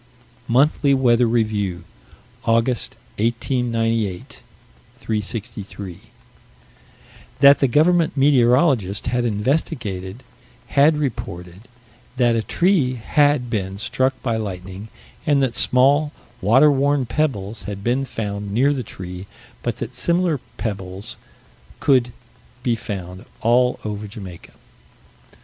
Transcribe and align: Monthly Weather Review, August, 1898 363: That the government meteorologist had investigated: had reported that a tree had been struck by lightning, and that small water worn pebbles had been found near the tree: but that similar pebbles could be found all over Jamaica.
Monthly 0.47 0.95
Weather 0.95 1.27
Review, 1.27 1.83
August, 2.43 2.95
1898 3.19 4.41
363: 4.95 5.99
That 7.39 7.59
the 7.59 7.67
government 7.67 8.17
meteorologist 8.17 9.05
had 9.05 9.25
investigated: 9.25 10.23
had 10.69 10.97
reported 10.97 11.67
that 12.17 12.35
a 12.35 12.41
tree 12.41 12.95
had 12.95 13.47
been 13.47 13.77
struck 13.77 14.19
by 14.23 14.37
lightning, 14.37 14.87
and 15.27 15.43
that 15.43 15.53
small 15.55 16.11
water 16.41 16.71
worn 16.71 17.05
pebbles 17.05 17.65
had 17.69 17.83
been 17.83 18.03
found 18.03 18.51
near 18.51 18.73
the 18.73 18.81
tree: 18.81 19.27
but 19.61 19.77
that 19.77 19.93
similar 19.93 20.39
pebbles 20.57 21.15
could 21.79 22.11
be 22.63 22.75
found 22.75 23.25
all 23.41 23.79
over 23.85 24.07
Jamaica. 24.07 24.53